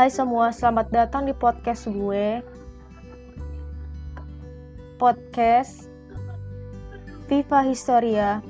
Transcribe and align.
Hai 0.00 0.08
semua, 0.08 0.48
selamat 0.48 0.88
datang 0.88 1.28
di 1.28 1.36
podcast 1.36 1.84
gue. 1.84 2.40
Podcast 4.96 5.92
Viva 7.28 7.60
Historia. 7.60 8.40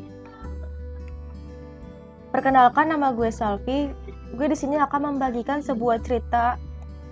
Perkenalkan 2.30 2.94
nama 2.94 3.10
gue 3.10 3.35
Salvi. 3.35 3.90
Gue 4.38 4.46
di 4.46 4.54
sini 4.54 4.78
akan 4.78 5.18
membagikan 5.18 5.58
sebuah 5.58 5.99
cerita 6.06 6.54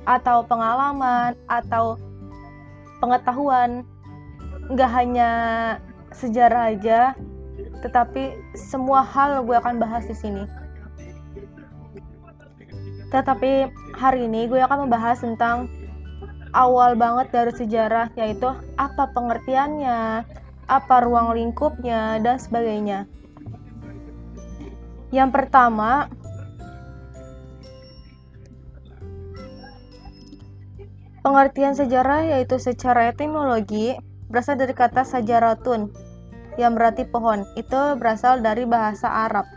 atau 0.07 0.47
pengalaman 0.47 1.35
atau 1.51 1.99
pengetahuan. 3.03 3.83
Nggak 4.71 4.91
hanya 5.03 5.31
sejarah 6.15 6.79
aja, 6.79 7.19
tetapi 7.83 8.39
semua 8.55 9.03
hal 9.03 9.43
gue 9.43 9.59
akan 9.59 9.83
bahas 9.83 10.07
di 10.07 10.15
sini. 10.15 10.47
Tetapi 13.11 13.53
hari 13.99 14.31
ini 14.31 14.47
gue 14.47 14.63
akan 14.63 14.87
membahas 14.87 15.19
tentang 15.19 15.67
awal 16.55 16.95
banget 16.95 17.35
dari 17.35 17.53
sejarah 17.53 18.15
yaitu 18.15 18.47
apa 18.79 19.11
pengertiannya, 19.11 20.23
apa 20.71 20.97
ruang 21.03 21.35
lingkupnya 21.35 22.23
dan 22.23 22.39
sebagainya. 22.39 23.11
Yang 25.11 25.31
pertama, 25.35 26.07
pengertian 31.27 31.75
sejarah 31.75 32.39
yaitu 32.39 32.57
secara 32.63 33.11
etimologi 33.11 33.99
berasal 34.31 34.61
dari 34.61 34.77
kata 34.77 35.03
sajaratun 35.03 35.91
yang 36.61 36.79
berarti 36.79 37.03
pohon. 37.09 37.43
Itu 37.59 37.99
berasal 37.99 38.45
dari 38.45 38.63
bahasa 38.63 39.09
Arab. 39.09 39.49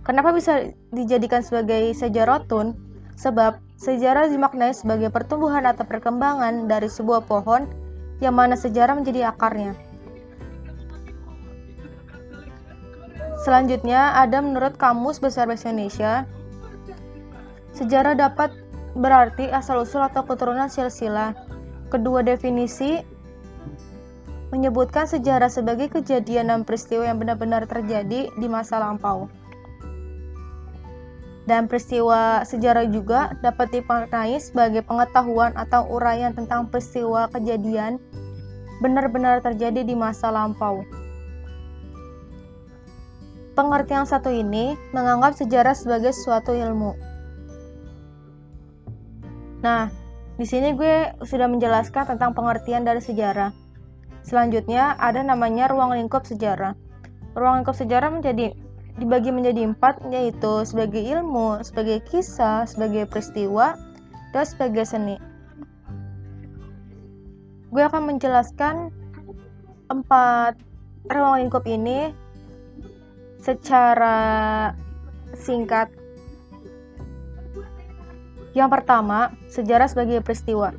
Kenapa 0.00 0.32
bisa 0.32 0.64
dijadikan 0.90 1.42
sebagai 1.42 1.94
sejarotun? 1.94 2.74
Sebab 3.20 3.60
sejarah 3.76 4.32
dimaknai 4.32 4.72
sebagai 4.72 5.12
pertumbuhan 5.12 5.64
atau 5.68 5.84
perkembangan 5.84 6.68
dari 6.68 6.88
sebuah 6.88 7.24
pohon 7.28 7.68
yang 8.20 8.36
mana 8.36 8.56
sejarah 8.56 8.96
menjadi 8.96 9.32
akarnya. 9.32 9.76
Selanjutnya 13.40 14.20
ada 14.20 14.44
menurut 14.44 14.76
Kamus 14.76 15.16
Besar 15.16 15.48
Bahasa 15.48 15.72
Indonesia, 15.72 16.28
sejarah 17.72 18.12
dapat 18.12 18.52
berarti 18.92 19.48
asal-usul 19.48 20.04
atau 20.04 20.28
keturunan 20.28 20.68
silsilah. 20.68 21.32
Kedua 21.88 22.20
definisi 22.20 23.00
menyebutkan 24.52 25.08
sejarah 25.08 25.48
sebagai 25.48 25.88
kejadian 25.88 26.52
dan 26.52 26.60
peristiwa 26.68 27.08
yang 27.08 27.16
benar-benar 27.16 27.64
terjadi 27.64 28.28
di 28.28 28.46
masa 28.46 28.76
lampau 28.76 29.32
dan 31.48 31.68
peristiwa 31.68 32.44
sejarah 32.44 32.88
juga 32.92 33.32
dapat 33.40 33.72
dimaknai 33.72 34.36
sebagai 34.36 34.84
pengetahuan 34.84 35.56
atau 35.56 35.88
uraian 35.88 36.36
tentang 36.36 36.68
peristiwa 36.68 37.32
kejadian 37.32 37.96
benar-benar 38.80 39.44
terjadi 39.44 39.84
di 39.84 39.92
masa 39.96 40.32
lampau. 40.32 40.84
Pengertian 43.56 44.08
satu 44.08 44.32
ini 44.32 44.72
menganggap 44.96 45.36
sejarah 45.36 45.76
sebagai 45.76 46.16
suatu 46.16 46.56
ilmu. 46.56 46.96
Nah, 49.60 49.92
di 50.40 50.48
sini 50.48 50.72
gue 50.72 51.12
sudah 51.20 51.44
menjelaskan 51.44 52.16
tentang 52.16 52.32
pengertian 52.32 52.88
dari 52.88 53.04
sejarah. 53.04 53.52
Selanjutnya 54.24 54.96
ada 54.96 55.20
namanya 55.20 55.68
ruang 55.68 55.92
lingkup 55.92 56.24
sejarah. 56.24 56.72
Ruang 57.36 57.60
lingkup 57.60 57.76
sejarah 57.76 58.08
menjadi 58.08 58.56
dibagi 58.98 59.30
menjadi 59.30 59.70
empat 59.70 60.02
yaitu 60.10 60.66
sebagai 60.66 60.98
ilmu, 60.98 61.62
sebagai 61.62 62.02
kisah, 62.08 62.66
sebagai 62.66 63.06
peristiwa, 63.06 63.78
dan 64.34 64.44
sebagai 64.46 64.86
seni. 64.86 65.16
Gue 67.70 67.86
akan 67.86 68.10
menjelaskan 68.10 68.90
empat 69.90 70.58
ruang 71.06 71.46
lingkup 71.46 71.62
ini 71.70 72.10
secara 73.38 74.70
singkat. 75.38 75.90
Yang 78.50 78.70
pertama, 78.74 79.30
sejarah 79.46 79.86
sebagai 79.86 80.18
peristiwa. 80.26 80.74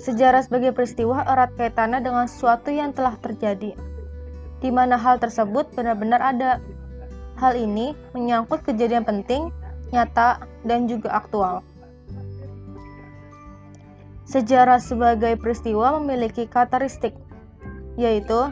Sejarah 0.00 0.44
sebagai 0.44 0.72
peristiwa 0.72 1.24
erat 1.24 1.52
kaitannya 1.56 2.00
dengan 2.00 2.28
sesuatu 2.28 2.68
yang 2.72 2.92
telah 2.92 3.16
terjadi, 3.20 3.76
di 4.60 4.70
mana 4.72 4.96
hal 4.96 5.20
tersebut 5.20 5.72
benar-benar 5.72 6.20
ada 6.20 6.60
Hal 7.36 7.52
ini 7.52 7.92
menyangkut 8.16 8.64
kejadian 8.64 9.04
penting, 9.04 9.52
nyata, 9.92 10.40
dan 10.64 10.88
juga 10.88 11.12
aktual. 11.12 11.60
Sejarah 14.24 14.80
sebagai 14.80 15.36
peristiwa 15.38 16.00
memiliki 16.00 16.48
karakteristik, 16.48 17.12
yaitu 18.00 18.50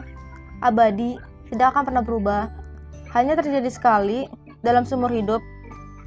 abadi, 0.61 1.17
tidak 1.49 1.73
akan 1.75 1.83
pernah 1.89 2.03
berubah, 2.05 2.41
hanya 3.11 3.35
terjadi 3.35 3.67
sekali 3.73 4.29
dalam 4.61 4.85
seumur 4.85 5.09
hidup, 5.09 5.41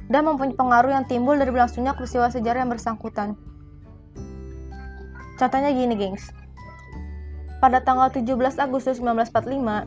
dan 0.09 0.25
mempunyai 0.25 0.57
pengaruh 0.57 0.89
yang 0.89 1.05
timbul 1.05 1.37
dari 1.37 1.53
berlangsungnya 1.53 1.93
peristiwa 1.93 2.33
sejarah 2.33 2.65
yang 2.65 2.71
bersangkutan. 2.71 3.37
Contohnya 5.37 5.69
gini, 5.71 5.93
gengs. 5.95 6.31
Pada 7.59 7.83
tanggal 7.83 8.07
17 8.09 8.55
Agustus 8.57 9.03
1945, 9.03 9.83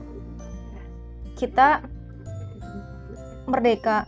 kita 1.41 1.83
merdeka. 3.47 4.07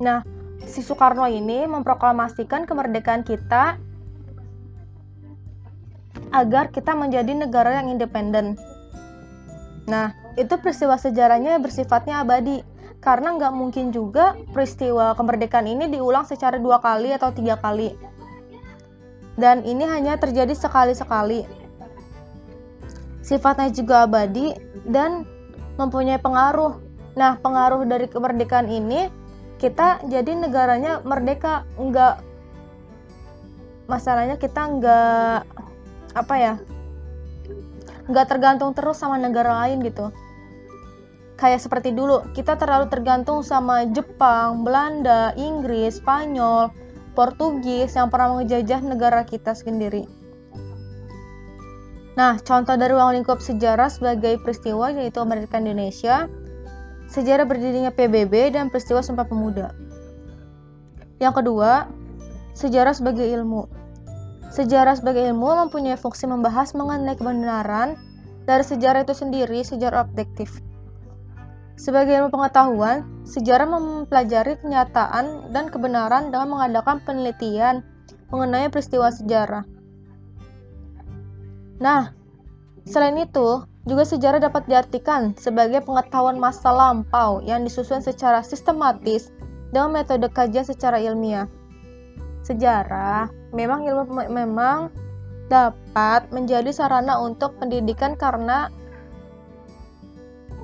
Nah, 0.00 0.24
si 0.64 0.80
Soekarno 0.80 1.28
ini 1.28 1.68
memproklamasikan 1.68 2.64
kemerdekaan 2.64 3.22
kita 3.22 3.78
agar 6.34 6.74
kita 6.74 6.98
menjadi 6.98 7.30
negara 7.30 7.78
yang 7.78 7.94
independen. 7.94 8.58
Nah, 9.86 10.16
itu 10.34 10.54
peristiwa 10.58 10.98
sejarahnya 10.98 11.62
bersifatnya 11.62 12.24
abadi 12.24 12.64
karena 12.98 13.36
nggak 13.36 13.54
mungkin 13.54 13.92
juga 13.92 14.34
peristiwa 14.50 15.12
kemerdekaan 15.14 15.68
ini 15.68 15.92
diulang 15.92 16.24
secara 16.24 16.56
dua 16.56 16.80
kali 16.80 17.12
atau 17.12 17.30
tiga 17.30 17.60
kali. 17.60 17.92
Dan 19.34 19.66
ini 19.66 19.84
hanya 19.84 20.16
terjadi 20.16 20.54
sekali-sekali. 20.54 21.44
Sifatnya 23.20 23.68
juga 23.72 24.06
abadi 24.06 24.54
dan 24.86 25.26
mempunyai 25.74 26.20
pengaruh 26.22 26.83
Nah, 27.14 27.38
pengaruh 27.38 27.86
dari 27.86 28.10
kemerdekaan 28.10 28.66
ini 28.66 29.06
kita 29.62 30.02
jadi 30.06 30.34
negaranya 30.34 31.00
merdeka. 31.06 31.62
Enggak 31.78 32.20
masalahnya 33.86 34.40
kita 34.40 34.64
enggak 34.64 35.44
apa 36.14 36.34
ya 36.40 36.54
enggak 38.08 38.26
tergantung 38.32 38.72
terus 38.72 38.98
sama 38.98 39.16
negara 39.16 39.64
lain 39.64 39.84
gitu. 39.86 40.10
Kayak 41.34 41.66
seperti 41.66 41.90
dulu 41.90 42.22
kita 42.34 42.54
terlalu 42.54 42.86
tergantung 42.90 43.42
sama 43.42 43.86
Jepang, 43.90 44.62
Belanda, 44.62 45.34
Inggris, 45.34 45.98
Spanyol, 45.98 46.70
Portugis 47.14 47.94
yang 47.94 48.10
pernah 48.10 48.38
mengejajah 48.38 48.80
negara 48.82 49.22
kita 49.26 49.54
sendiri. 49.54 50.06
Nah, 52.14 52.38
contoh 52.38 52.78
dari 52.78 52.94
ruang 52.94 53.18
lingkup 53.18 53.42
sejarah 53.42 53.90
sebagai 53.90 54.38
peristiwa 54.38 54.94
yaitu 54.94 55.18
Amerika 55.18 55.58
Indonesia 55.58 56.30
sejarah 57.14 57.46
berdirinya 57.46 57.94
PBB 57.94 58.58
dan 58.58 58.74
peristiwa 58.74 58.98
Sumpah 58.98 59.30
Pemuda. 59.30 59.70
Yang 61.22 61.34
kedua, 61.38 61.86
sejarah 62.58 62.90
sebagai 62.90 63.22
ilmu. 63.22 63.70
Sejarah 64.50 64.98
sebagai 64.98 65.22
ilmu 65.30 65.66
mempunyai 65.66 65.94
fungsi 65.94 66.26
membahas 66.26 66.74
mengenai 66.74 67.14
kebenaran 67.14 67.94
dari 68.42 68.66
sejarah 68.66 69.06
itu 69.06 69.14
sendiri, 69.14 69.62
sejarah 69.62 70.02
objektif. 70.02 70.58
Sebagai 71.78 72.18
ilmu 72.18 72.34
pengetahuan, 72.34 73.06
sejarah 73.26 73.66
mempelajari 73.66 74.58
kenyataan 74.58 75.54
dan 75.54 75.70
kebenaran 75.70 76.34
dengan 76.34 76.50
mengadakan 76.50 76.98
penelitian 77.02 77.86
mengenai 78.30 78.70
peristiwa 78.70 79.10
sejarah. 79.10 79.62
Nah, 81.78 82.14
selain 82.86 83.18
itu, 83.18 83.66
juga 83.84 84.08
sejarah 84.08 84.40
dapat 84.40 84.64
diartikan 84.64 85.36
sebagai 85.36 85.84
pengetahuan 85.84 86.40
masa 86.40 86.72
lampau 86.72 87.44
yang 87.44 87.68
disusun 87.68 88.00
secara 88.00 88.40
sistematis 88.40 89.28
dengan 89.68 89.92
metode 89.92 90.24
kajian 90.32 90.64
secara 90.64 90.96
ilmiah. 90.96 91.44
Sejarah 92.44 93.28
memang 93.52 93.84
ilmu 93.84 94.28
memang 94.32 94.88
dapat 95.52 96.32
menjadi 96.32 96.72
sarana 96.72 97.20
untuk 97.20 97.60
pendidikan 97.60 98.16
karena 98.16 98.72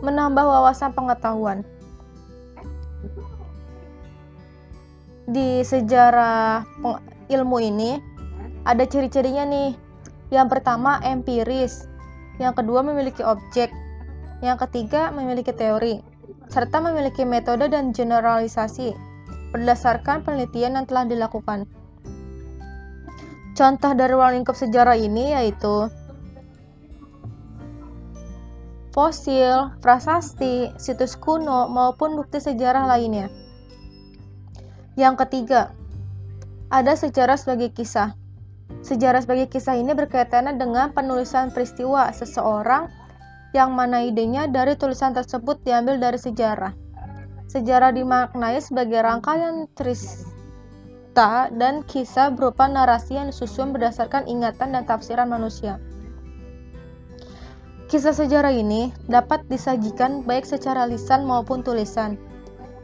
menambah 0.01 0.41
wawasan 0.41 0.97
pengetahuan. 0.97 1.61
Di 5.29 5.61
sejarah 5.61 6.65
ilmu 7.29 7.59
ini 7.61 8.01
ada 8.65 8.83
ciri-cirinya 8.89 9.45
nih. 9.45 9.71
Yang 10.31 10.47
pertama 10.47 11.03
empiris, 11.03 11.90
yang 12.41 12.57
kedua 12.57 12.81
memiliki 12.81 13.21
objek, 13.21 13.69
yang 14.41 14.57
ketiga 14.57 15.13
memiliki 15.13 15.53
teori, 15.53 16.01
serta 16.49 16.81
memiliki 16.81 17.29
metode 17.29 17.69
dan 17.69 17.93
generalisasi. 17.93 19.13
berdasarkan 19.51 20.23
penelitian 20.23 20.79
yang 20.79 20.87
telah 20.87 21.11
dilakukan. 21.11 21.67
Contoh 23.59 23.93
dari 23.99 24.15
ruang 24.15 24.39
lingkup 24.39 24.55
sejarah 24.55 24.95
ini 24.95 25.35
yaitu 25.35 25.91
fosil, 28.95 29.75
prasasti, 29.83 30.71
situs 30.79 31.19
kuno, 31.19 31.67
maupun 31.67 32.15
bukti 32.15 32.39
sejarah 32.39 32.87
lainnya. 32.87 33.27
Yang 34.95 35.27
ketiga, 35.27 35.75
ada 36.71 36.95
sejarah 36.95 37.35
sebagai 37.35 37.75
kisah. 37.75 38.20
Sejarah 38.81 39.21
sebagai 39.21 39.53
kisah 39.53 39.77
ini 39.77 39.93
berkaitan 39.93 40.49
dengan 40.57 40.91
penulisan 40.97 41.53
peristiwa 41.53 42.09
seseorang 42.11 42.89
yang 43.51 43.75
mana 43.75 44.07
idenya 44.07 44.47
dari 44.47 44.79
tulisan 44.79 45.11
tersebut 45.13 45.61
diambil 45.67 45.99
dari 45.99 46.17
sejarah. 46.17 46.73
Sejarah 47.51 47.91
dimaknai 47.91 48.63
sebagai 48.63 49.03
rangkaian 49.03 49.67
cerita 49.75 51.51
dan 51.51 51.83
kisah 51.83 52.31
berupa 52.31 52.71
narasi 52.71 53.19
yang 53.19 53.35
disusun 53.35 53.75
berdasarkan 53.75 54.31
ingatan 54.31 54.71
dan 54.71 54.87
tafsiran 54.87 55.27
manusia. 55.27 55.83
Kisah 57.91 58.15
sejarah 58.15 58.55
ini 58.55 58.95
dapat 59.11 59.51
disajikan 59.51 60.23
baik 60.23 60.47
secara 60.47 60.87
lisan 60.87 61.27
maupun 61.27 61.67
tulisan. 61.67 62.15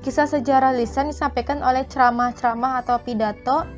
Kisah 0.02 0.26
sejarah 0.26 0.74
lisan 0.74 1.14
disampaikan 1.14 1.62
oleh 1.62 1.86
ceramah-ceramah 1.86 2.82
atau 2.82 2.98
pidato, 2.98 3.70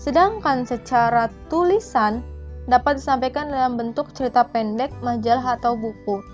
sedangkan 0.00 0.64
secara 0.64 1.28
tulisan 1.52 2.24
dapat 2.64 2.96
disampaikan 2.96 3.52
dalam 3.52 3.76
bentuk 3.76 4.08
cerita 4.16 4.48
pendek, 4.48 4.88
majalah, 5.04 5.60
atau 5.60 5.76
buku. 5.76 6.24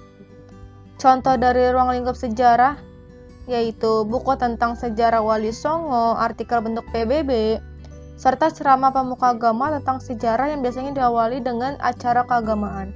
Contoh 0.96 1.34
dari 1.34 1.74
ruang 1.74 1.92
lingkup 1.92 2.14
sejarah 2.14 2.78
yaitu 3.46 4.02
buku 4.06 4.34
tentang 4.38 4.74
sejarah 4.74 5.22
Wali 5.22 5.54
Songo, 5.54 6.18
artikel 6.18 6.58
bentuk 6.62 6.82
PBB, 6.90 7.62
serta 8.18 8.50
ceramah 8.50 8.90
pemuka 8.90 9.38
agama 9.38 9.70
tentang 9.78 10.02
sejarah 10.02 10.50
yang 10.50 10.66
biasanya 10.66 10.90
diawali 10.96 11.38
dengan 11.38 11.78
acara 11.78 12.26
keagamaan. 12.26 12.90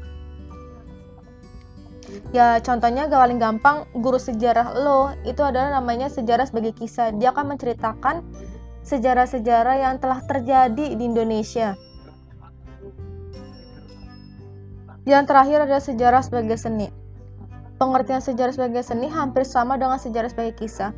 Ya, 2.34 2.58
contohnya 2.58 3.06
gak 3.06 3.22
paling 3.22 3.38
gampang, 3.38 3.86
guru 3.94 4.18
sejarah 4.18 4.74
lo 4.74 5.14
itu 5.22 5.38
adalah 5.46 5.78
namanya 5.78 6.10
sejarah 6.10 6.50
sebagai 6.50 6.74
kisah. 6.74 7.14
Dia 7.14 7.30
akan 7.30 7.54
menceritakan 7.54 8.26
sejarah-sejarah 8.84 9.76
yang 9.80 9.94
telah 10.00 10.20
terjadi 10.24 10.96
di 10.96 11.04
Indonesia. 11.04 11.76
Yang 15.08 15.24
terakhir 15.32 15.58
adalah 15.64 15.84
sejarah 15.84 16.22
sebagai 16.22 16.56
seni. 16.60 16.88
Pengertian 17.80 18.20
sejarah 18.20 18.52
sebagai 18.52 18.84
seni 18.84 19.08
hampir 19.08 19.48
sama 19.48 19.80
dengan 19.80 19.96
sejarah 19.96 20.28
sebagai 20.28 20.60
kisah. 20.60 20.92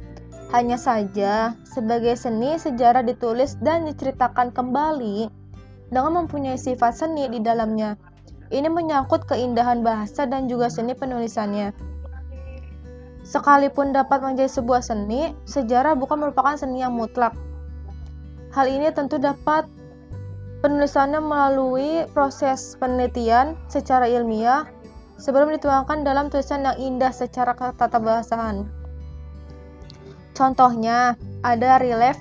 Hanya 0.51 0.77
saja, 0.77 1.57
sebagai 1.65 2.13
seni, 2.19 2.59
sejarah 2.59 3.07
ditulis 3.07 3.57
dan 3.63 3.89
diceritakan 3.89 4.53
kembali 4.53 5.31
dengan 5.89 6.25
mempunyai 6.25 6.59
sifat 6.59 6.93
seni 6.93 7.31
di 7.31 7.41
dalamnya. 7.41 7.97
Ini 8.53 8.69
menyangkut 8.69 9.25
keindahan 9.25 9.81
bahasa 9.81 10.29
dan 10.29 10.45
juga 10.45 10.69
seni 10.69 10.93
penulisannya. 10.93 11.73
Sekalipun 13.25 13.97
dapat 13.97 14.21
menjadi 14.21 14.61
sebuah 14.61 14.85
seni, 14.85 15.33
sejarah 15.49 15.97
bukan 15.97 16.21
merupakan 16.21 16.59
seni 16.59 16.85
yang 16.85 16.93
mutlak. 16.93 17.33
Hal 18.53 18.69
ini 18.69 18.93
tentu 18.93 19.17
dapat 19.17 19.65
penulisannya 20.61 21.25
melalui 21.25 22.05
proses 22.13 22.77
penelitian 22.77 23.57
secara 23.73 24.05
ilmiah 24.05 24.69
sebelum 25.17 25.49
dituangkan 25.57 26.05
dalam 26.05 26.29
tulisan 26.29 26.69
yang 26.69 26.77
indah 26.77 27.09
secara 27.17 27.57
tata 27.57 27.97
bahasaan. 27.97 28.69
Contohnya, 30.37 31.17
ada 31.41 31.81
relief 31.81 32.21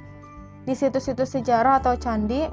di 0.64 0.72
situs-situs 0.72 1.36
sejarah 1.36 1.84
atau 1.84 2.00
candi, 2.00 2.48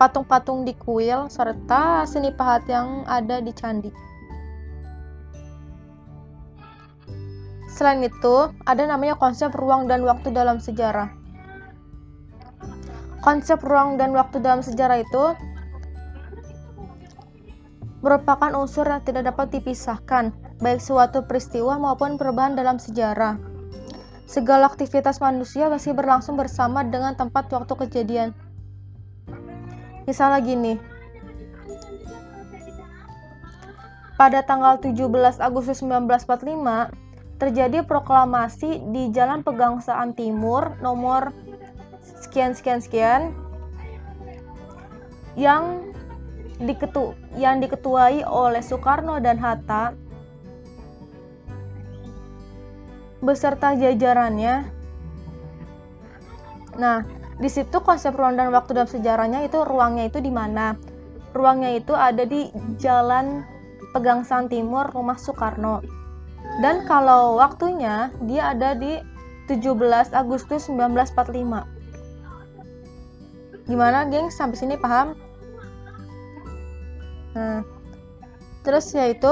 patung-patung 0.00 0.66
di 0.66 0.74
kuil, 0.74 1.30
serta 1.30 2.08
seni 2.10 2.34
pahat 2.34 2.66
yang 2.66 3.06
ada 3.06 3.38
di 3.38 3.54
candi. 3.54 3.90
Selain 7.70 8.02
itu, 8.02 8.50
ada 8.66 8.82
namanya 8.88 9.14
konsep 9.14 9.54
ruang 9.54 9.86
dan 9.86 10.02
waktu 10.02 10.34
dalam 10.34 10.58
sejarah. 10.58 11.19
Konsep 13.20 13.60
ruang 13.60 14.00
dan 14.00 14.16
waktu 14.16 14.40
dalam 14.40 14.64
sejarah 14.64 15.04
itu 15.04 15.24
merupakan 18.00 18.48
unsur 18.56 18.88
yang 18.88 19.04
tidak 19.04 19.28
dapat 19.28 19.60
dipisahkan, 19.60 20.32
baik 20.64 20.80
suatu 20.80 21.28
peristiwa 21.28 21.76
maupun 21.76 22.16
perubahan 22.16 22.56
dalam 22.56 22.80
sejarah. 22.80 23.36
Segala 24.24 24.72
aktivitas 24.72 25.20
manusia 25.20 25.68
masih 25.68 25.92
berlangsung 25.92 26.40
bersama 26.40 26.80
dengan 26.80 27.12
tempat 27.12 27.52
waktu 27.52 27.74
kejadian. 27.84 28.28
Misalnya 30.08 30.40
gini, 30.40 30.74
pada 34.16 34.40
tanggal 34.44 34.80
17 34.80 35.40
Agustus 35.40 35.84
1945 35.84 37.36
terjadi 37.40 37.84
proklamasi 37.84 38.84
di 38.92 39.12
Jalan 39.12 39.40
Pegangsaan 39.40 40.12
Timur 40.12 40.76
nomor 40.84 41.32
sekian 42.30 42.54
sekian 42.54 42.78
sekian 42.78 43.22
yang 45.34 45.90
diketu 46.62 47.18
yang 47.34 47.58
diketuai 47.58 48.22
oleh 48.22 48.62
Soekarno 48.62 49.18
dan 49.18 49.34
Hatta 49.34 49.98
beserta 53.18 53.74
jajarannya. 53.74 54.62
Nah, 56.78 57.02
di 57.42 57.50
situ 57.50 57.82
konsep 57.82 58.14
ruang 58.14 58.38
dan 58.38 58.54
waktu 58.54 58.78
dalam 58.78 58.86
sejarahnya 58.86 59.50
itu 59.50 59.66
ruangnya 59.66 60.06
itu 60.06 60.22
di 60.22 60.30
mana? 60.30 60.78
Ruangnya 61.34 61.82
itu 61.82 61.98
ada 61.98 62.22
di 62.22 62.46
Jalan 62.78 63.42
Pegangsaan 63.90 64.46
Timur 64.46 64.86
Rumah 64.94 65.18
Soekarno. 65.18 65.82
Dan 66.62 66.86
kalau 66.86 67.42
waktunya 67.42 68.14
dia 68.22 68.54
ada 68.54 68.78
di 68.78 69.02
17 69.50 70.14
Agustus 70.14 70.70
1945. 70.70 71.79
Gimana, 73.70 74.02
geng? 74.10 74.34
Sampai 74.34 74.58
sini 74.58 74.74
paham? 74.74 75.14
Nah, 77.38 77.62
terus 78.66 78.90
yaitu 78.90 79.30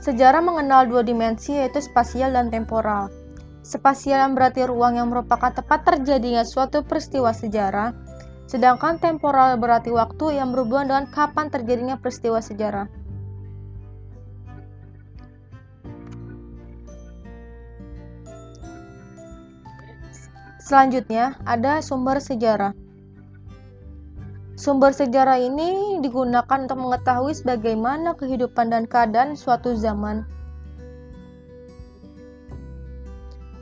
sejarah 0.00 0.40
mengenal 0.40 0.88
dua 0.88 1.04
dimensi 1.04 1.52
yaitu 1.52 1.84
spasial 1.84 2.32
dan 2.32 2.48
temporal. 2.48 3.12
Spasial 3.60 4.24
yang 4.24 4.32
berarti 4.32 4.64
ruang 4.64 4.96
yang 4.96 5.12
merupakan 5.12 5.52
tempat 5.52 5.84
terjadinya 5.84 6.40
suatu 6.48 6.80
peristiwa 6.80 7.36
sejarah, 7.36 7.92
sedangkan 8.48 8.96
temporal 8.96 9.60
berarti 9.60 9.92
waktu 9.92 10.40
yang 10.40 10.56
berhubungan 10.56 10.88
dengan 10.88 11.06
kapan 11.12 11.52
terjadinya 11.52 12.00
peristiwa 12.00 12.40
sejarah. 12.40 12.88
Selanjutnya, 20.64 21.36
ada 21.44 21.84
sumber 21.84 22.24
sejarah. 22.24 22.87
Sumber 24.58 24.90
sejarah 24.90 25.38
ini 25.38 26.02
digunakan 26.02 26.66
untuk 26.66 26.82
mengetahui 26.82 27.30
bagaimana 27.46 28.18
kehidupan 28.18 28.74
dan 28.74 28.90
keadaan 28.90 29.38
suatu 29.38 29.78
zaman. 29.78 30.26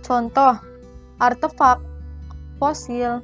Contoh, 0.01 0.57
artefak, 1.21 1.85
fosil, 2.57 3.21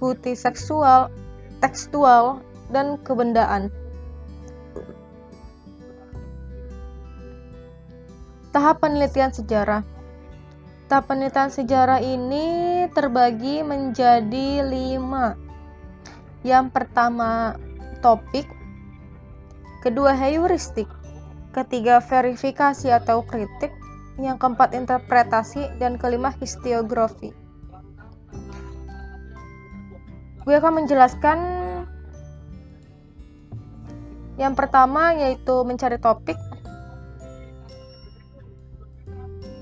bukti 0.00 0.32
seksual, 0.32 1.12
tekstual, 1.60 2.40
dan 2.72 2.96
kebendaan. 3.04 3.68
Tahap 8.56 8.80
penelitian 8.80 9.36
sejarah 9.36 9.84
Tahap 10.88 11.12
penelitian 11.12 11.52
sejarah 11.52 12.00
ini 12.00 12.88
terbagi 12.92 13.60
menjadi 13.60 14.64
lima 14.64 15.51
yang 16.42 16.74
pertama, 16.74 17.54
topik. 18.02 18.46
Kedua, 19.82 20.14
heuristik. 20.14 20.90
Ketiga, 21.54 22.02
verifikasi 22.02 22.90
atau 22.90 23.22
kritik. 23.22 23.70
Yang 24.18 24.42
keempat, 24.42 24.74
interpretasi. 24.74 25.78
Dan 25.78 25.98
kelima, 25.98 26.34
historiografi. 26.38 27.30
Gue 30.42 30.58
akan 30.58 30.82
menjelaskan 30.82 31.38
yang 34.40 34.58
pertama 34.58 35.14
yaitu 35.14 35.62
mencari 35.62 36.02
topik 36.02 36.34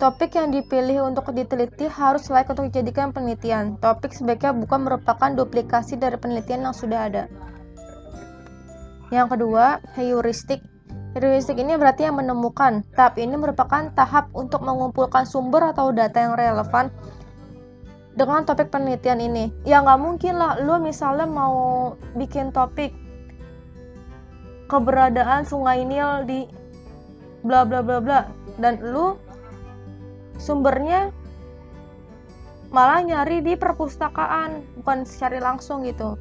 Topik 0.01 0.33
yang 0.33 0.49
dipilih 0.49 1.13
untuk 1.13 1.29
diteliti 1.37 1.85
harus 1.85 2.33
layak 2.33 2.49
untuk 2.57 2.73
dijadikan 2.73 3.13
penelitian. 3.13 3.77
Topik 3.85 4.17
sebaiknya 4.17 4.57
bukan 4.57 4.89
merupakan 4.89 5.29
duplikasi 5.37 6.01
dari 6.01 6.17
penelitian 6.17 6.65
yang 6.65 6.73
sudah 6.73 7.01
ada. 7.05 7.25
Yang 9.13 9.37
kedua, 9.37 9.85
heuristik. 10.01 10.65
Heuristik 11.13 11.61
ini 11.61 11.77
berarti 11.77 12.09
yang 12.09 12.17
menemukan. 12.17 12.81
Tahap 12.97 13.21
ini 13.21 13.37
merupakan 13.37 13.93
tahap 13.93 14.33
untuk 14.33 14.65
mengumpulkan 14.65 15.29
sumber 15.29 15.69
atau 15.69 15.93
data 15.93 16.17
yang 16.17 16.33
relevan 16.33 16.89
dengan 18.15 18.43
topik 18.43 18.75
penelitian 18.75 19.23
ini 19.23 19.55
ya 19.63 19.81
nggak 19.81 20.01
mungkin 20.03 20.35
lah 20.37 20.59
lu 20.61 20.83
misalnya 20.83 21.25
mau 21.31 21.95
bikin 22.19 22.51
topik 22.51 22.91
keberadaan 24.67 25.47
sungai 25.47 25.87
Nil 25.87 26.27
di 26.27 26.45
bla 27.47 27.63
bla 27.63 27.81
bla 27.81 28.03
bla 28.03 28.27
dan 28.59 28.83
lu 28.83 29.15
sumbernya 30.41 31.13
malah 32.73 33.05
nyari 33.05 33.45
di 33.45 33.61
perpustakaan 33.61 34.65
bukan 34.81 35.05
secara 35.05 35.37
langsung 35.43 35.85
gitu. 35.85 36.17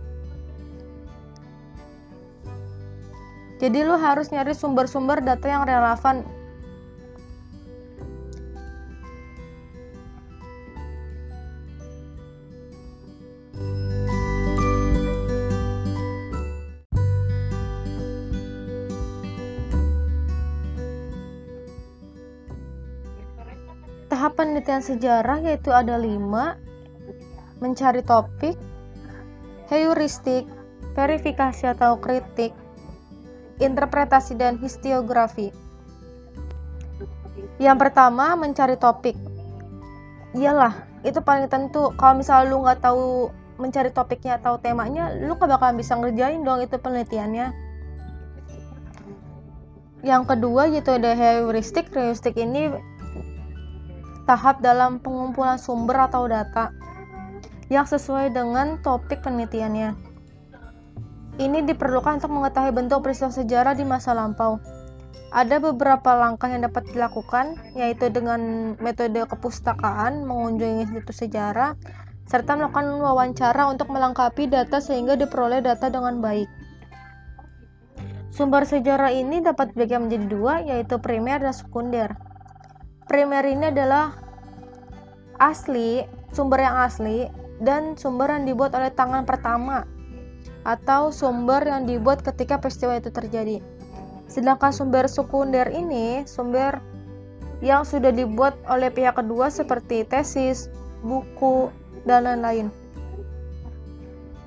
Jadi 3.60 3.84
lu 3.84 3.96
harus 4.00 4.32
nyari 4.32 4.56
sumber-sumber 4.56 5.20
data 5.20 5.48
yang 5.48 5.68
relevan 5.68 6.24
penelitian 24.40 24.80
sejarah 24.80 25.44
yaitu 25.44 25.76
ada 25.76 26.00
lima 26.00 26.56
mencari 27.60 28.00
topik 28.00 28.56
heuristik 29.68 30.48
verifikasi 30.96 31.76
atau 31.76 32.00
kritik 32.00 32.56
interpretasi 33.60 34.40
dan 34.40 34.56
histiografi 34.64 35.52
yang 37.60 37.76
pertama 37.76 38.40
mencari 38.40 38.80
topik. 38.80 39.20
Iyalah 40.32 40.88
itu 41.04 41.20
paling 41.20 41.52
tentu. 41.52 41.92
Kalau 42.00 42.16
misalnya 42.16 42.48
lu 42.48 42.64
nggak 42.64 42.80
tahu 42.80 43.36
mencari 43.60 43.92
topiknya 43.92 44.40
atau 44.40 44.56
temanya 44.56 45.12
lu 45.20 45.36
gak 45.36 45.52
bakalan 45.52 45.76
bisa 45.76 46.00
ngerjain 46.00 46.48
dong 46.48 46.64
itu 46.64 46.80
penelitiannya. 46.80 47.52
Yang 50.08 50.24
kedua 50.32 50.72
yaitu 50.72 50.96
ada 50.96 51.12
heuristik. 51.12 51.92
Heuristik 51.92 52.40
ini 52.40 52.72
tahap 54.30 54.62
dalam 54.62 55.02
pengumpulan 55.02 55.58
sumber 55.58 56.06
atau 56.06 56.30
data 56.30 56.70
yang 57.74 57.90
sesuai 57.90 58.30
dengan 58.30 58.78
topik 58.86 59.26
penelitiannya. 59.26 59.98
Ini 61.42 61.66
diperlukan 61.66 62.22
untuk 62.22 62.30
mengetahui 62.38 62.70
bentuk 62.78 63.02
peristiwa 63.02 63.34
sejarah 63.34 63.74
di 63.74 63.90
masa 63.90 64.14
lampau. 64.14 64.62
Ada 65.34 65.58
beberapa 65.58 66.14
langkah 66.14 66.50
yang 66.50 66.66
dapat 66.66 66.90
dilakukan, 66.94 67.58
yaitu 67.74 68.10
dengan 68.14 68.74
metode 68.78 69.18
kepustakaan, 69.26 70.26
mengunjungi 70.26 70.90
institusi 70.90 71.26
sejarah, 71.26 71.74
serta 72.30 72.54
melakukan 72.58 73.02
wawancara 73.02 73.66
untuk 73.70 73.90
melengkapi 73.90 74.46
data 74.50 74.78
sehingga 74.78 75.18
diperoleh 75.18 75.62
data 75.62 75.90
dengan 75.90 76.22
baik. 76.22 76.50
Sumber 78.34 78.66
sejarah 78.66 79.10
ini 79.10 79.42
dapat 79.42 79.74
dibagi 79.74 79.98
menjadi 79.98 80.26
dua, 80.30 80.54
yaitu 80.66 80.98
primer 81.02 81.42
dan 81.42 81.54
sekunder 81.54 82.29
primer 83.10 83.42
ini 83.50 83.74
adalah 83.74 84.14
asli, 85.42 86.06
sumber 86.30 86.62
yang 86.62 86.78
asli, 86.78 87.26
dan 87.58 87.98
sumber 87.98 88.30
yang 88.30 88.46
dibuat 88.46 88.78
oleh 88.78 88.94
tangan 88.94 89.26
pertama 89.26 89.84
atau 90.64 91.10
sumber 91.10 91.66
yang 91.66 91.90
dibuat 91.90 92.22
ketika 92.22 92.62
peristiwa 92.62 93.02
itu 93.02 93.10
terjadi. 93.10 93.58
Sedangkan 94.30 94.70
sumber 94.70 95.10
sekunder 95.10 95.66
ini 95.74 96.24
sumber 96.30 96.78
yang 97.60 97.84
sudah 97.84 98.14
dibuat 98.14 98.56
oleh 98.70 98.94
pihak 98.94 99.18
kedua 99.18 99.50
seperti 99.50 100.06
tesis, 100.06 100.70
buku, 101.02 101.74
dan 102.08 102.30
lain-lain. 102.30 102.72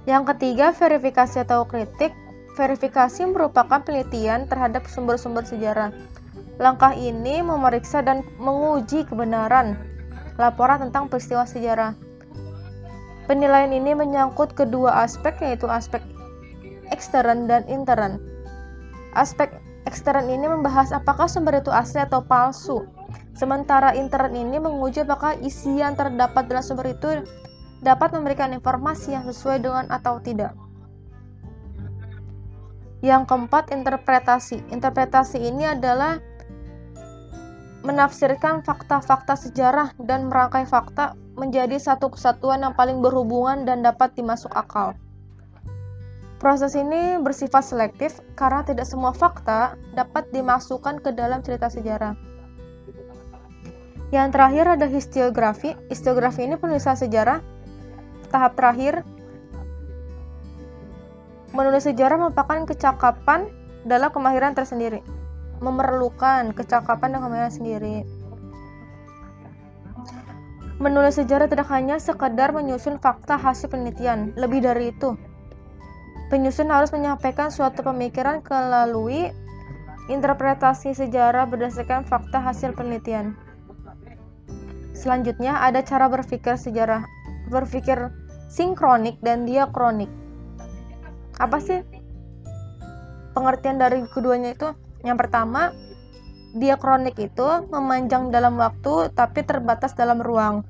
Yang 0.09 0.35
ketiga, 0.35 0.73
verifikasi 0.73 1.45
atau 1.45 1.67
kritik. 1.69 2.15
Verifikasi 2.53 3.25
merupakan 3.33 3.81
penelitian 3.81 4.45
terhadap 4.45 4.85
sumber-sumber 4.85 5.41
sejarah 5.41 5.89
Langkah 6.61 6.93
ini 6.93 7.41
memeriksa 7.41 8.05
dan 8.05 8.27
menguji 8.37 9.09
kebenaran 9.09 9.79
laporan 10.37 10.89
tentang 10.89 11.09
peristiwa 11.09 11.45
sejarah. 11.45 11.97
Penilaian 13.31 13.73
ini 13.73 13.95
menyangkut 13.95 14.53
kedua 14.53 15.07
aspek 15.07 15.39
yaitu 15.41 15.71
aspek 15.71 16.03
ekstern 16.91 17.49
dan 17.49 17.65
intern. 17.71 18.19
Aspek 19.17 19.53
ekstern 19.89 20.29
ini 20.29 20.49
membahas 20.49 20.93
apakah 20.93 21.31
sumber 21.31 21.61
itu 21.61 21.71
asli 21.73 22.03
atau 22.03 22.25
palsu. 22.25 22.85
Sementara 23.33 23.97
intern 23.97 24.37
ini 24.37 24.61
menguji 24.61 25.09
apakah 25.09 25.39
isi 25.41 25.81
yang 25.81 25.97
terdapat 25.97 26.49
dalam 26.51 26.65
sumber 26.65 26.93
itu 26.93 27.25
dapat 27.81 28.13
memberikan 28.13 28.53
informasi 28.53 29.17
yang 29.17 29.25
sesuai 29.25 29.65
dengan 29.65 29.89
atau 29.89 30.21
tidak. 30.21 30.53
Yang 33.03 33.27
keempat, 33.27 33.75
interpretasi. 33.75 34.63
Interpretasi 34.71 35.43
ini 35.43 35.67
adalah 35.67 36.23
menafsirkan 37.83 38.63
fakta-fakta 38.63 39.35
sejarah 39.35 39.91
dan 39.99 40.31
merangkai 40.31 40.63
fakta 40.67 41.19
menjadi 41.35 41.83
satu 41.83 42.15
kesatuan 42.15 42.63
yang 42.63 42.75
paling 42.79 43.03
berhubungan 43.03 43.67
dan 43.67 43.83
dapat 43.83 44.15
dimasuk 44.15 44.51
akal. 44.55 44.95
Proses 46.39 46.75
ini 46.75 47.19
bersifat 47.23 47.63
selektif 47.63 48.19
karena 48.35 48.67
tidak 48.67 48.87
semua 48.87 49.15
fakta 49.15 49.79
dapat 49.95 50.31
dimasukkan 50.35 50.99
ke 51.03 51.15
dalam 51.15 51.43
cerita 51.43 51.71
sejarah. 51.71 52.19
Yang 54.11 54.29
terakhir 54.35 54.65
ada 54.79 54.87
histiografi. 54.91 55.79
Histiografi 55.87 56.47
ini 56.47 56.59
penulisan 56.59 56.99
sejarah. 56.99 57.39
Tahap 58.35 58.59
terakhir, 58.59 59.07
menulis 61.55 61.87
sejarah 61.87 62.19
merupakan 62.19 62.67
kecakapan 62.67 63.47
dalam 63.87 64.11
kemahiran 64.11 64.53
tersendiri 64.53 65.22
memerlukan 65.63 66.51
kecakapan 66.53 67.15
dan 67.15 67.21
kemahiran 67.23 67.55
sendiri. 67.55 67.97
Menulis 70.83 71.15
sejarah 71.15 71.47
tidak 71.47 71.71
hanya 71.71 72.03
sekedar 72.03 72.51
menyusun 72.51 72.99
fakta 72.99 73.39
hasil 73.39 73.71
penelitian, 73.71 74.35
lebih 74.35 74.67
dari 74.67 74.91
itu. 74.91 75.15
Penyusun 76.27 76.75
harus 76.75 76.91
menyampaikan 76.91 77.55
suatu 77.55 77.87
pemikiran 77.87 78.43
melalui 78.43 79.31
interpretasi 80.11 80.91
sejarah 80.91 81.47
berdasarkan 81.47 82.03
fakta 82.03 82.43
hasil 82.43 82.75
penelitian. 82.75 83.39
Selanjutnya 84.99 85.63
ada 85.63 85.87
cara 85.87 86.11
berpikir 86.11 86.59
sejarah, 86.59 87.07
berpikir 87.47 88.11
sinkronik 88.51 89.23
dan 89.23 89.47
diakronik. 89.47 90.11
Apa 91.39 91.63
sih 91.63 91.87
pengertian 93.39 93.79
dari 93.79 94.03
keduanya 94.11 94.59
itu? 94.59 94.75
Yang 95.03 95.17
pertama, 95.27 95.75
diakronik 96.55 97.19
itu 97.19 97.49
memanjang 97.69 98.31
dalam 98.31 98.59
waktu 98.61 99.11
tapi 99.15 99.43
terbatas 99.43 99.97
dalam 99.99 100.23
ruang. 100.23 100.63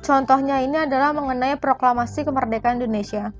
Contohnya 0.00 0.58
ini 0.64 0.74
adalah 0.74 1.14
mengenai 1.14 1.54
proklamasi 1.60 2.26
kemerdekaan 2.26 2.82
Indonesia. 2.82 3.30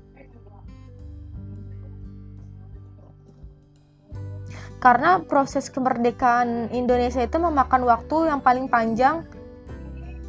Karena 4.81 5.21
proses 5.21 5.69
kemerdekaan 5.69 6.73
Indonesia 6.73 7.21
itu 7.21 7.37
memakan 7.37 7.85
waktu 7.85 8.33
yang 8.33 8.41
paling 8.41 8.65
panjang 8.65 9.21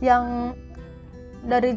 yang 0.04 0.52
dari 1.47 1.73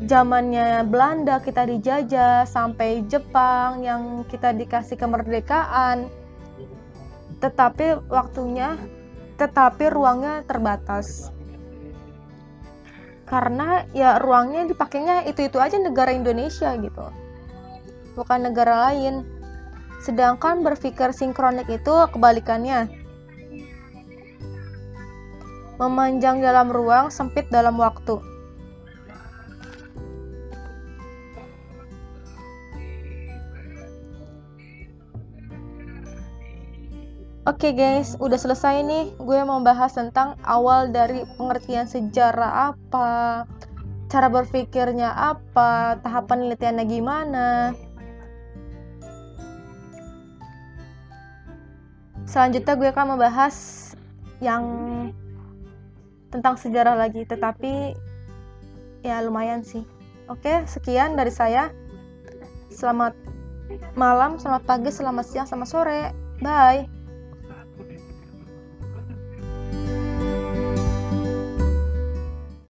zamannya 0.00 0.88
Belanda 0.88 1.44
kita 1.44 1.68
dijajah 1.68 2.48
sampai 2.48 3.04
Jepang 3.04 3.84
yang 3.84 4.24
kita 4.28 4.56
dikasih 4.56 4.96
kemerdekaan. 4.96 6.08
Tetapi 7.40 8.08
waktunya 8.08 8.76
tetapi 9.36 9.88
ruangnya 9.92 10.44
terbatas. 10.44 11.32
Karena 13.24 13.84
ya 13.96 14.20
ruangnya 14.20 14.68
dipakainya 14.68 15.24
itu-itu 15.28 15.56
aja 15.56 15.76
negara 15.80 16.12
Indonesia 16.12 16.76
gitu. 16.76 17.06
Bukan 18.16 18.52
negara 18.52 18.90
lain. 18.90 19.24
Sedangkan 20.00 20.64
berpikir 20.64 21.12
sinkronik 21.12 21.68
itu 21.68 21.94
kebalikannya. 22.12 22.88
Memanjang 25.80 26.44
dalam 26.44 26.68
ruang 26.68 27.08
sempit 27.08 27.48
dalam 27.48 27.80
waktu 27.80 28.39
Oke 37.50 37.74
okay 37.74 37.74
guys, 37.74 38.14
udah 38.22 38.38
selesai 38.38 38.86
nih. 38.86 39.10
Gue 39.18 39.42
mau 39.42 39.58
bahas 39.58 39.90
tentang 39.90 40.38
awal 40.46 40.94
dari 40.94 41.26
pengertian 41.34 41.90
sejarah 41.90 42.70
apa, 42.70 43.42
cara 44.06 44.30
berpikirnya 44.30 45.10
apa, 45.10 45.98
tahap 45.98 46.30
penelitiannya 46.30 46.86
gimana. 46.86 47.74
Selanjutnya 52.22 52.78
gue 52.78 52.88
akan 52.94 53.18
membahas 53.18 53.56
yang 54.38 54.62
tentang 56.30 56.54
sejarah 56.54 56.94
lagi 56.94 57.26
tetapi 57.26 57.98
ya 59.02 59.18
lumayan 59.26 59.66
sih 59.66 59.82
oke 60.30 60.64
sekian 60.70 61.18
dari 61.18 61.34
saya 61.34 61.74
selamat 62.70 63.18
malam 63.98 64.38
selamat 64.38 64.62
pagi 64.62 64.90
selamat 64.94 65.26
siang 65.26 65.46
selamat 65.50 65.68
sore 65.68 66.02
bye 66.38 66.99